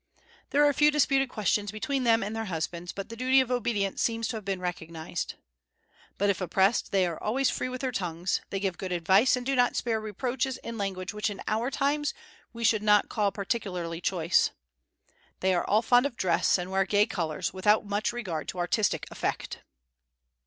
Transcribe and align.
There 0.49 0.65
are 0.65 0.73
few 0.73 0.89
disputed 0.89 1.29
questions 1.29 1.71
between 1.71 2.05
them 2.05 2.23
and 2.23 2.35
their 2.35 2.45
husbands, 2.45 2.91
but 2.91 3.09
the 3.09 3.15
duty 3.15 3.39
of 3.39 3.51
obedience 3.51 4.01
seems 4.01 4.27
to 4.29 4.35
have 4.35 4.43
been 4.43 4.59
recognized. 4.59 5.35
But 6.17 6.27
if 6.31 6.41
oppressed, 6.41 6.91
they 6.91 7.05
always 7.07 7.51
are 7.51 7.53
free 7.53 7.69
with 7.69 7.81
their 7.81 7.91
tongues; 7.91 8.41
they 8.49 8.59
give 8.59 8.79
good 8.79 8.91
advice, 8.91 9.35
and 9.35 9.45
do 9.45 9.55
not 9.55 9.75
spare 9.75 10.01
reproaches 10.01 10.57
in 10.63 10.75
language 10.79 11.13
which 11.13 11.29
in 11.29 11.39
our 11.47 11.69
times 11.69 12.15
we 12.51 12.63
should 12.63 12.81
not 12.81 13.09
call 13.09 13.31
particularly 13.31 14.01
choice. 14.01 14.49
They 15.39 15.53
are 15.53 15.63
all 15.67 15.83
fond 15.83 16.07
of 16.07 16.17
dress, 16.17 16.57
and 16.57 16.71
wear 16.71 16.85
gay 16.85 17.05
colors, 17.05 17.53
without 17.53 17.85
much 17.85 18.11
regard 18.11 18.47
to 18.47 18.57
artistic 18.57 19.05
effect. 19.11 19.59